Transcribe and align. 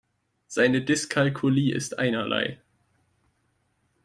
Seine 0.47 0.81
Dyskalkulie 0.81 1.71
ist 1.75 1.99
einerlei. 1.99 2.59